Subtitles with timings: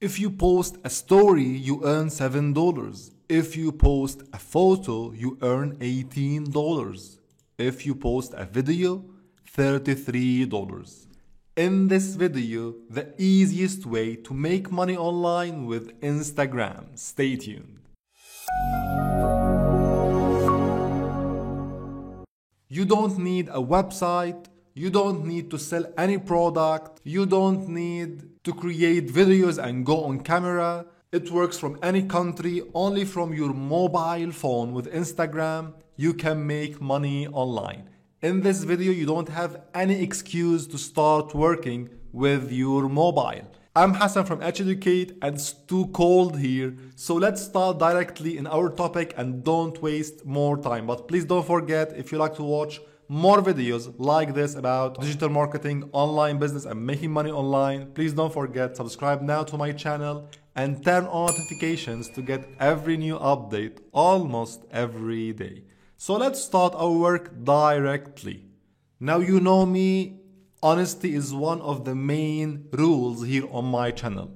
[0.00, 3.10] If you post a story, you earn $7.
[3.28, 7.18] If you post a photo, you earn $18.
[7.58, 9.04] If you post a video,
[9.56, 11.06] $33.
[11.56, 16.96] In this video, the easiest way to make money online with Instagram.
[16.96, 17.80] Stay tuned.
[22.68, 24.46] You don't need a website,
[24.78, 30.04] you don't need to sell any product, you don't need to create videos and go
[30.04, 30.86] on camera.
[31.10, 36.80] It works from any country, only from your mobile phone with Instagram, you can make
[36.80, 37.90] money online.
[38.22, 43.50] In this video, you don't have any excuse to start working with your mobile.
[43.74, 46.76] I'm Hassan from Educate and it's too cold here.
[46.94, 50.86] So let's start directly in our topic and don't waste more time.
[50.86, 55.30] But please don't forget if you like to watch more videos like this about digital
[55.30, 60.28] marketing, online business and making money online, please don't forget subscribe now to my channel
[60.54, 65.64] and turn on notifications to get every new update almost every day.
[65.96, 68.44] So let's start our work directly.
[69.00, 70.20] Now you know me,
[70.62, 74.32] honesty is one of the main rules here on my channel.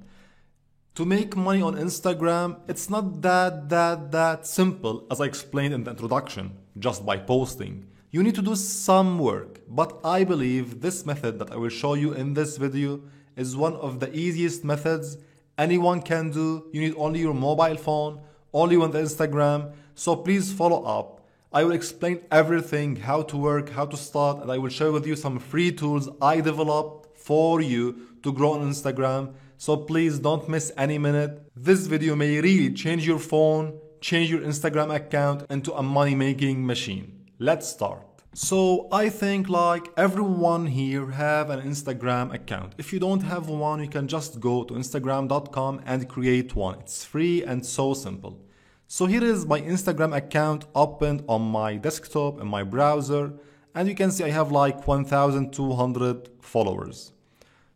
[0.94, 5.84] To make money on Instagram, it's not that that that simple as I explained in
[5.84, 7.86] the introduction, just by posting.
[8.14, 11.94] You need to do some work, but I believe this method that I will show
[11.94, 13.00] you in this video
[13.38, 15.16] is one of the easiest methods
[15.56, 16.68] anyone can do.
[16.74, 18.20] You need only your mobile phone,
[18.52, 21.26] only on the Instagram, so please follow up.
[21.54, 25.06] I will explain everything, how to work, how to start, and I will share with
[25.06, 29.32] you some free tools I developed for you to grow on Instagram.
[29.56, 31.50] So please don't miss any minute.
[31.56, 36.66] This video may really change your phone, change your Instagram account into a money making
[36.66, 37.21] machine.
[37.42, 38.22] Let's start.
[38.34, 42.76] So I think like everyone here have an Instagram account.
[42.78, 46.78] If you don't have one, you can just go to instagram.com and create one.
[46.78, 48.38] It's free and so simple.
[48.86, 53.32] So here is my Instagram account opened on my desktop and my browser
[53.74, 57.10] and you can see I have like 1200 followers.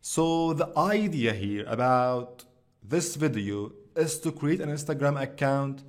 [0.00, 2.44] So the idea here about
[2.84, 5.82] this video is to create an Instagram account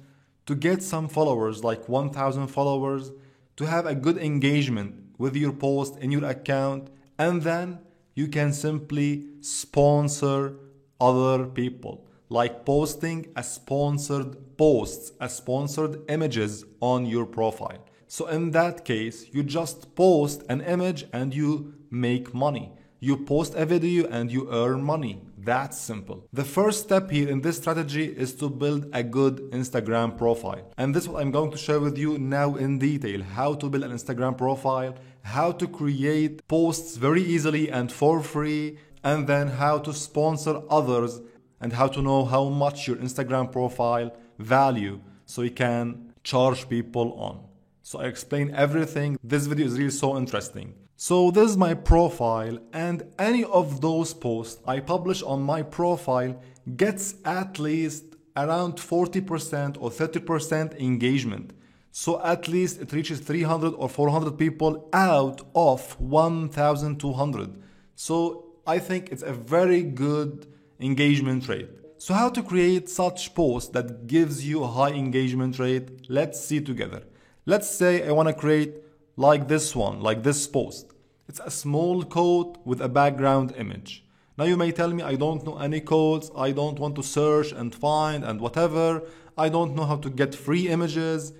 [0.47, 3.11] to get some followers like 1000 followers
[3.57, 7.79] to have a good engagement with your post in your account and then
[8.15, 10.55] you can simply sponsor
[10.99, 17.83] other people like posting a sponsored posts, a sponsored images on your profile.
[18.07, 22.71] So in that case, you just post an image and you make money.
[22.99, 25.21] You post a video and you earn money.
[25.47, 26.27] That's simple.
[26.33, 30.73] The first step here in this strategy is to build a good Instagram profile.
[30.77, 33.23] And this is what I'm going to share with you now in detail.
[33.23, 38.77] How to build an Instagram profile, how to create posts very easily and for free,
[39.05, 41.21] and then how to sponsor others
[41.61, 47.13] and how to know how much your Instagram profile value so you can charge people
[47.13, 47.41] on.
[47.83, 49.17] So I explain everything.
[49.23, 50.73] This video is really so interesting.
[50.99, 56.41] So this is my profile and any of those posts I publish on my profile
[56.75, 61.53] gets at least around 40% or 30% engagement.
[61.91, 67.61] So at least it reaches 300 or 400 people out of 1200.
[67.93, 70.47] So I think it's a very good
[70.79, 71.69] engagement rate.
[71.99, 76.09] So how to create such post that gives you a high engagement rate?
[76.09, 77.03] Let's see together.
[77.45, 78.86] Let's say I want to create
[79.17, 80.93] like this one, like this post.
[81.27, 84.05] It's a small code with a background image.
[84.37, 87.51] Now you may tell me I don't know any codes, I don't want to search
[87.51, 89.01] and find and whatever.
[89.35, 91.33] I don't know how to get free images.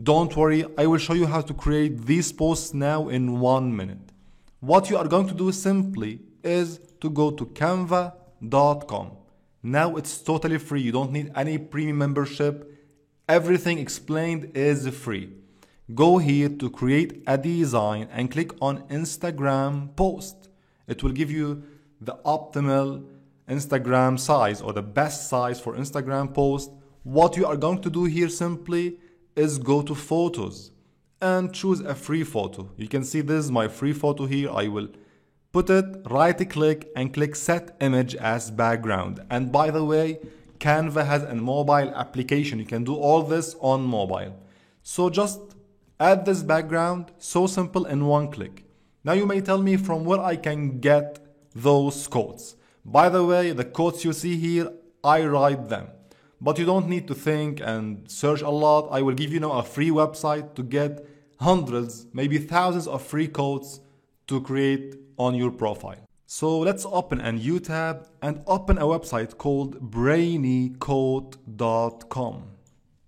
[0.00, 4.12] Don't worry, I will show you how to create these posts now in one minute.
[4.60, 9.10] What you are going to do simply is to go to canva.com.
[9.62, 10.82] Now it's totally free.
[10.82, 12.72] You don't need any premium membership.
[13.28, 15.32] Everything explained is free.
[15.94, 20.48] Go here to create a design and click on Instagram post.
[20.88, 21.62] It will give you
[22.00, 23.04] the optimal
[23.48, 26.72] Instagram size or the best size for Instagram post.
[27.04, 28.98] What you are going to do here simply
[29.36, 30.72] is go to photos
[31.20, 32.68] and choose a free photo.
[32.76, 34.50] You can see this is my free photo here.
[34.50, 34.88] I will
[35.52, 39.20] put it, right click and click set image as background.
[39.30, 40.18] And by the way,
[40.58, 42.58] Canva has a mobile application.
[42.58, 44.36] You can do all this on mobile.
[44.82, 45.55] So just
[45.98, 48.64] add this background, so simple in one click.
[49.04, 51.18] Now you may tell me from where I can get
[51.54, 52.56] those codes.
[52.84, 54.72] By the way, the codes you see here,
[55.02, 55.88] I write them.
[56.40, 58.88] But you don't need to think and search a lot.
[58.90, 61.06] I will give you now a free website to get
[61.40, 63.80] hundreds, maybe thousands of free codes
[64.26, 66.00] to create on your profile.
[66.26, 72.55] So let's open a new tab and open a website called brainyquote.com.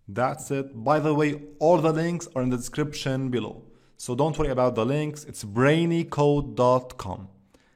[0.09, 0.83] That's it.
[0.83, 3.65] By the way, all the links are in the description below.
[3.99, 5.25] So don't worry about the links.
[5.25, 7.29] It's brainyquote.com.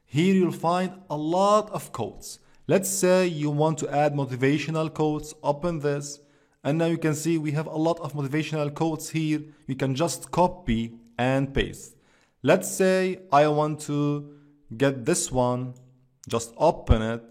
[0.07, 2.39] Here you'll find a lot of codes.
[2.67, 6.21] Let's say you want to add motivational quotes, open this,
[6.65, 9.43] and now you can see we have a lot of motivational quotes here.
[9.67, 11.97] You can just copy and paste.
[12.43, 14.35] Let's say I want to
[14.77, 15.75] get this one,
[16.29, 17.23] just open it.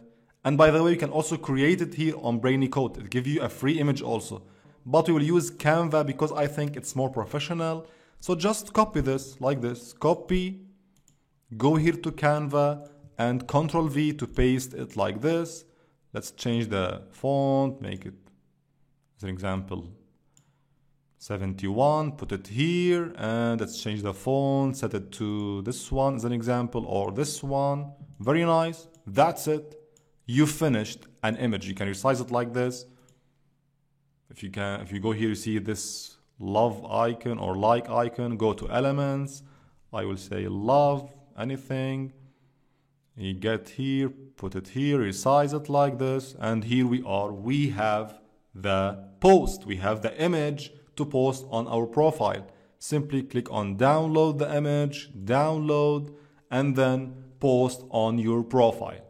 [0.44, 2.98] And by the way, you can also create it here on BrainyQuote.
[2.98, 4.44] It gives you a free image also.
[4.86, 7.88] But we will use Canva because I think it's more professional.
[8.20, 10.62] So just copy this like this, copy,
[11.58, 15.66] go here to Canva and Control V to paste it like this.
[16.14, 18.16] Let's change the font, make it
[19.18, 19.88] as an example
[21.22, 26.26] 71 put it here and let's change the font set it to this one as
[26.26, 27.92] an example or this one.
[28.20, 28.88] Very nice.
[29.06, 29.76] That's it.
[30.26, 31.68] You finished an image.
[31.68, 32.86] You can resize it like this
[34.32, 38.38] if you can if you go here you see this love icon or like icon
[38.38, 39.44] go to elements
[39.94, 42.14] I will say love anything
[43.16, 47.70] you get here put it here resize it like this and here we are we
[47.70, 48.22] have
[48.54, 49.66] the post.
[49.66, 52.46] We have the image to post on our profile.
[52.80, 56.14] Simply click on download the image, download,
[56.50, 59.06] and then post on your profile.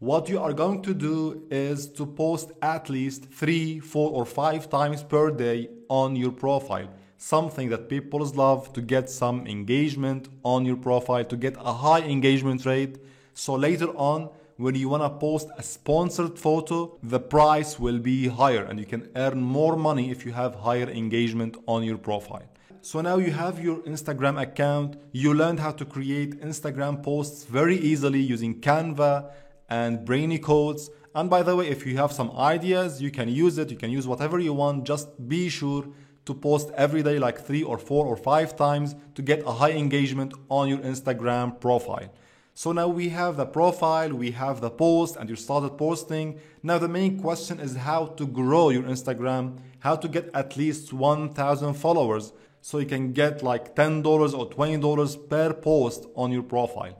[0.00, 4.70] What you are going to do is to post at least three, four, or five
[4.70, 6.88] times per day on your profile.
[7.18, 12.00] Something that people love to get some engagement on your profile, to get a high
[12.00, 12.96] engagement rate.
[13.34, 18.26] So later on, when you want to post a sponsored photo, the price will be
[18.26, 22.48] higher and you can earn more money if you have higher engagement on your profile.
[22.80, 27.76] So now you have your Instagram account, you learned how to create Instagram posts very
[27.76, 29.30] easily using Canva
[29.70, 30.90] and BrainyQuotes.
[31.14, 33.90] And by the way, if you have some ideas, you can use it, you can
[33.90, 35.86] use whatever you want, just be sure
[36.26, 39.72] to post every day like three or four or five times to get a high
[39.72, 42.12] engagement on your Instagram profile.
[42.54, 46.38] So now we have the profile, we have the post, and you started posting.
[46.62, 50.92] Now the main question is how to grow your Instagram, how to get at least
[50.92, 56.98] 1,000 followers so you can get like $10 or $20 per post on your profile.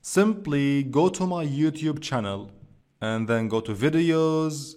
[0.00, 2.50] Simply go to my YouTube channel
[3.00, 4.74] and then go to videos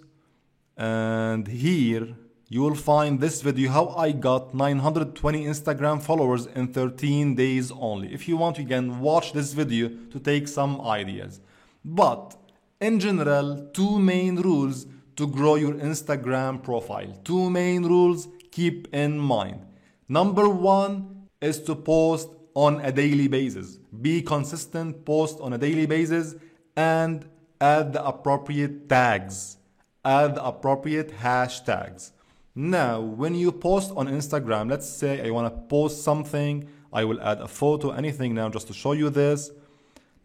[0.77, 2.15] and here
[2.49, 8.13] you will find this video how I got 920 Instagram followers in 13 days only.
[8.13, 11.39] If you want, you can watch this video to take some ideas.
[11.85, 12.35] But
[12.81, 14.85] in general, two main rules
[15.15, 17.13] to grow your Instagram profile.
[17.23, 19.65] Two main rules keep in mind.
[20.09, 23.77] Number one is to post on a daily basis.
[23.77, 26.35] Be consistent, post on a daily basis,
[26.75, 27.25] and
[27.59, 29.57] add the appropriate tags.
[30.03, 32.11] Add the appropriate hashtags.
[32.55, 37.21] Now, when you post on Instagram, let's say I want to post something, I will
[37.21, 39.51] add a photo, anything now just to show you this.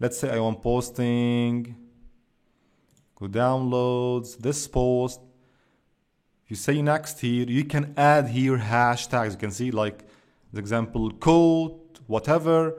[0.01, 1.77] Let's say I want posting,
[3.15, 5.21] go downloads, this post.
[6.49, 9.33] You say next here, you can add here hashtags.
[9.33, 10.05] You can see like
[10.53, 12.75] the example code, whatever.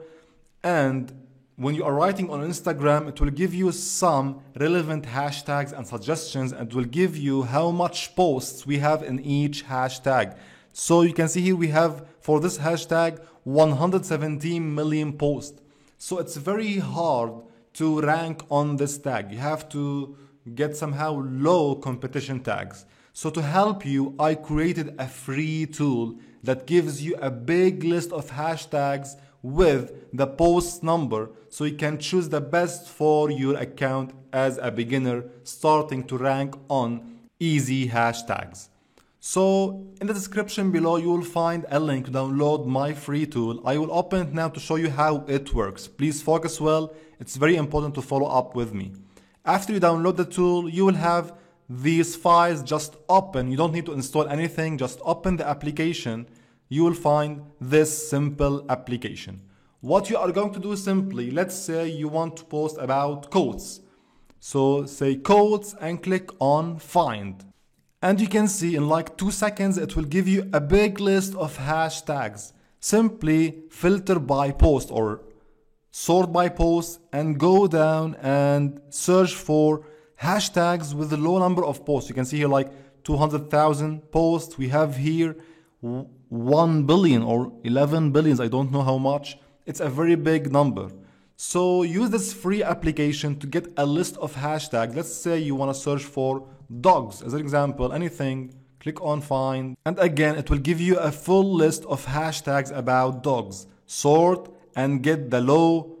[0.62, 1.12] And
[1.56, 6.52] when you are writing on Instagram, it will give you some relevant hashtags and suggestions
[6.52, 10.36] and will give you how much posts we have in each hashtag.
[10.72, 15.60] So you can see here we have for this hashtag 117 million posts.
[15.96, 17.32] So it's very hard
[17.74, 19.32] to rank on this tag.
[19.32, 20.16] You have to
[20.54, 22.84] get somehow low competition tags.
[23.20, 28.12] So to help you, I created a free tool that gives you a big list
[28.12, 34.12] of hashtags with the post number so you can choose the best for your account
[34.32, 38.68] as a beginner starting to rank on easy hashtags.
[39.18, 43.60] So in the description below you will find a link to download my free tool.
[43.64, 45.88] I will open it now to show you how it works.
[45.88, 46.94] Please focus well.
[47.18, 48.92] It's very important to follow up with me.
[49.44, 51.32] After you download the tool, you will have
[51.68, 53.50] these files just open.
[53.50, 56.26] You don't need to install anything, just open the application
[56.68, 59.40] you will find this simple application.
[59.80, 63.80] What you are going to do simply, let's say you want to post about codes.
[64.40, 67.44] So say codes and click on find.
[68.02, 71.34] And you can see in like two seconds, it will give you a big list
[71.34, 72.52] of hashtags.
[72.80, 75.22] Simply filter by post or
[75.90, 79.84] sort by post and go down and search for
[80.20, 82.08] hashtags with a low number of posts.
[82.08, 82.70] You can see here like
[83.04, 84.58] 200,000 posts.
[84.58, 85.36] We have here
[85.80, 89.38] 1 billion or 11 billions, I don't know how much.
[89.66, 90.90] It's a very big number.
[91.36, 94.96] So use this free application to get a list of hashtags.
[94.96, 96.46] Let's say you want to search for
[96.80, 99.76] dogs as an example, anything, click on find.
[99.86, 103.66] And again, it will give you a full list of hashtags about dogs.
[103.86, 105.96] Sort and get the low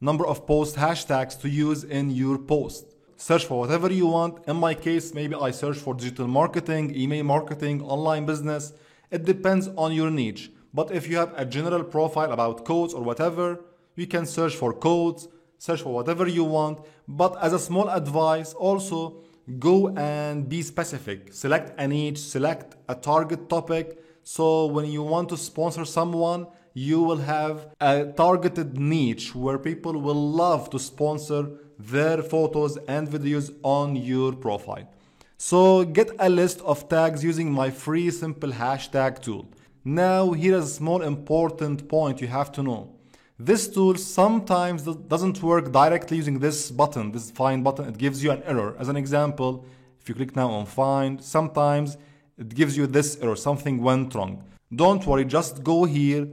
[0.00, 2.93] number of post hashtags to use in your post.
[3.28, 4.46] Search for whatever you want.
[4.46, 8.74] In my case, maybe I search for digital marketing, email marketing, online business.
[9.10, 10.50] It depends on your niche.
[10.74, 13.64] But if you have a general profile about codes or whatever,
[13.96, 15.26] you can search for codes,
[15.56, 16.84] search for whatever you want.
[17.08, 19.22] But as a small advice, also
[19.58, 21.32] go and be specific.
[21.32, 24.04] Select a niche, select a target topic.
[24.22, 29.98] So when you want to sponsor someone, you will have a targeted niche where people
[29.98, 34.88] will love to sponsor their photos and videos on your profile.
[35.36, 39.46] So get a list of tags using my free simple hashtag tool.
[39.84, 42.90] Now here is a small important point you have to know.
[43.38, 48.30] This tool sometimes doesn't work directly using this button, this find button, it gives you
[48.30, 48.76] an error.
[48.78, 49.66] As an example,
[50.00, 51.96] if you click now on find, sometimes
[52.38, 54.44] it gives you this error, something went wrong.
[54.74, 56.28] Don't worry, just go here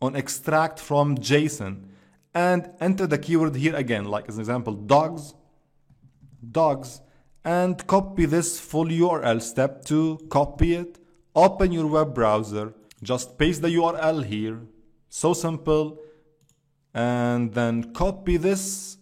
[0.00, 1.84] on extract from JSON
[2.34, 5.34] and enter the keyword here again, like as an example, dogs,
[6.50, 7.00] dogs,
[7.44, 9.40] and copy this full URL.
[9.40, 10.98] Step two, copy it,
[11.34, 14.60] open your web browser, just paste the URL here,
[15.08, 15.98] so simple,
[16.94, 18.98] and then copy this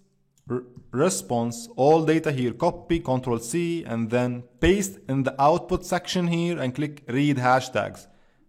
[0.91, 6.59] response, all data here, copy, control C, and then paste in the output section here
[6.59, 8.07] and click read hashtags.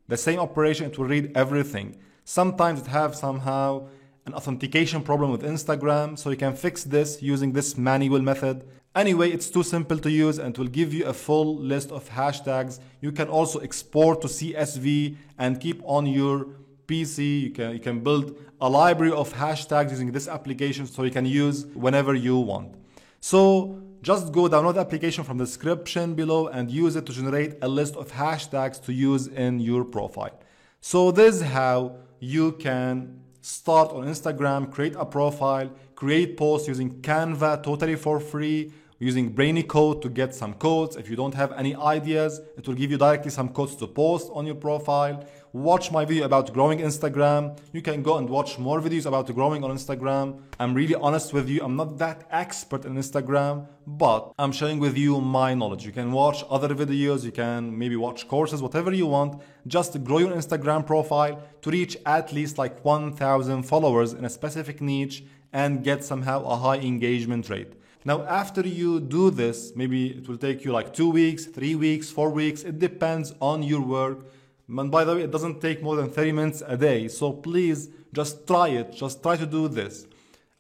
[0.08, 1.98] The same operation, it will read everything.
[2.24, 3.88] Sometimes it have somehow
[4.30, 8.64] an authentication problem with Instagram, so you can fix this using this manual method.
[8.96, 12.80] Anyway, it's too simple to use and will give you a full list of hashtags.
[13.02, 16.48] You can also export to CSV and keep on your
[16.88, 17.42] PC.
[17.42, 21.26] You can, you can build a library of hashtags using this application so you can
[21.26, 22.76] use whenever you want.
[23.20, 27.56] So just go download the application from the description below and use it to generate
[27.64, 30.40] a list of hashtags to use in your profile.
[30.82, 37.02] So this is how you can start on Instagram, create a profile, create posts using
[37.02, 40.96] Canva totally for free, using BrainyQuote to get some codes.
[40.96, 44.30] If you don't have any ideas, it will give you directly some codes to post
[44.34, 45.26] on your profile.
[45.52, 47.58] Watch my video about growing Instagram.
[47.74, 50.40] You can go and watch more videos about growing on Instagram.
[50.60, 51.64] I'm really honest with you.
[51.64, 55.88] I'm not that expert in Instagram, but I'm sharing with you my knowledge.
[55.88, 57.24] You can watch other videos.
[57.24, 59.42] You can maybe watch courses, whatever you want.
[59.66, 64.82] Just grow your Instagram profile to reach at least like 1,000 followers in a specific
[64.82, 67.74] niche and get somehow a high engagement rate.
[68.06, 72.12] Now, after you do this, maybe it will take you like two weeks, three weeks,
[72.12, 72.62] four weeks.
[72.62, 74.28] It depends on your work.
[74.70, 77.08] And by the way, it doesn't take more than 30 minutes a day.
[77.08, 78.94] So please just try it.
[78.94, 80.06] Just try to do this.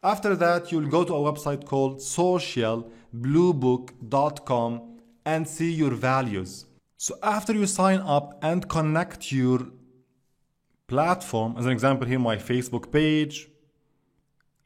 [0.01, 4.81] After that, you'll go to a website called socialbluebook.com
[5.25, 6.65] and see your values.
[6.97, 9.67] So after you sign up and connect your
[10.87, 13.49] platform, as an example here, my Facebook page,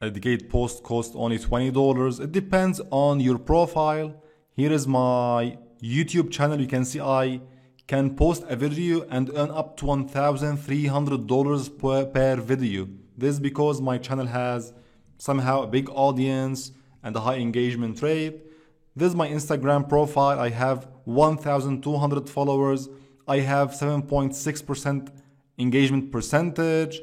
[0.00, 4.14] dedicate post costs only $20 it depends on your profile
[4.54, 7.40] here is my youtube channel you can see i
[7.86, 12.88] can post a video and earn up to $1300 per, per video.
[13.16, 14.72] This is because my channel has
[15.18, 16.72] somehow a big audience
[17.02, 18.40] and a high engagement rate.
[18.96, 20.38] This is my instagram profile.
[20.38, 22.88] I have 1200 followers.
[23.28, 25.10] I have 7.6%
[25.58, 27.00] engagement percentage.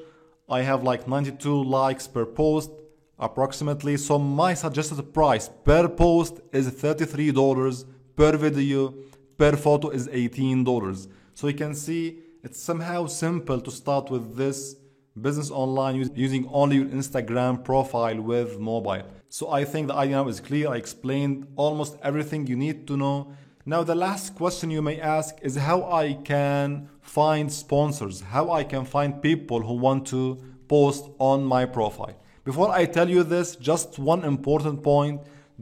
[0.50, 2.71] I have like 92 likes per post
[3.19, 3.97] approximately.
[3.97, 7.85] So my suggested price per post is $33,
[8.15, 8.93] per video,
[9.41, 11.07] per photo is $18.
[11.33, 14.75] So you can see it's somehow simple to start with this
[15.19, 19.01] business online using only your Instagram profile with mobile.
[19.29, 20.69] So I think the idea now is clear.
[20.69, 23.33] I explained almost everything you need to know.
[23.65, 28.63] Now the last question you may ask is how I can find sponsors, how I
[28.63, 32.15] can find people who want to post on my profile.
[32.43, 35.21] Before I tell you this, just one important point.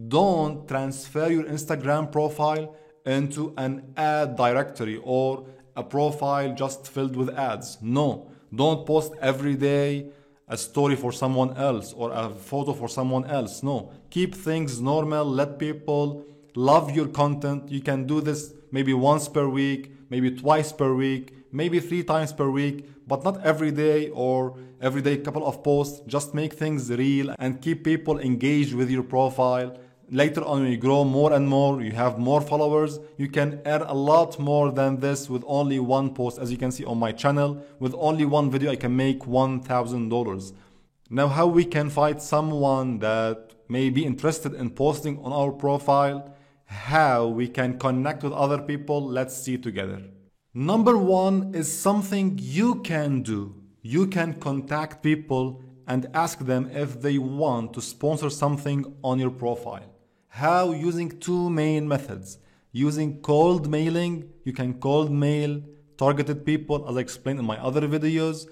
[0.10, 2.76] Don't transfer your Instagram profile
[3.10, 7.78] into an ad directory or a profile just filled with ads.
[7.82, 10.12] No, don't post every day
[10.48, 13.64] a story for someone else or a photo for someone else.
[13.64, 15.26] No, keep things normal.
[15.26, 16.26] Let people
[16.56, 17.70] love your content.
[17.70, 22.34] You can do this maybe once per week, maybe twice per week, maybe three times
[22.34, 26.02] per week, but not every day or every day couple of posts.
[26.08, 29.78] Just make things real and keep people engaged with your profile.
[30.12, 33.84] Later on, when you grow more and more, you have more followers, you can earn
[33.84, 36.40] a lot more than this with only one post.
[36.40, 40.54] As you can see on my channel, with only one video, I can make $1,000.
[41.12, 46.36] Now how we can find someone that may be interested in posting on our profile,
[46.66, 50.02] how we can connect with other people, let's see together.
[50.56, 53.54] Number one is something you can do.
[53.84, 59.30] You can contact people and ask them if they want to sponsor something on your
[59.30, 59.86] profile.
[60.30, 60.72] How?
[60.72, 62.38] Using two main methods.
[62.72, 65.62] Using cold mailing, you can cold mail
[65.98, 68.48] targeted people as I explained in my other videos,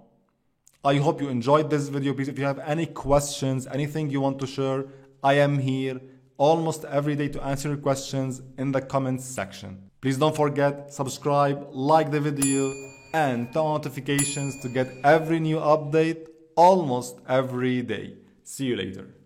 [0.84, 2.12] I hope you enjoyed this video.
[2.12, 4.86] Please, if you have any questions, anything you want to share,
[5.22, 6.00] I am here
[6.38, 9.90] almost every day to answer your questions in the comments section.
[10.00, 12.72] Please don't forget, subscribe, like the video,
[13.14, 18.16] and turn notifications to get every new update almost every day.
[18.42, 19.21] See you later.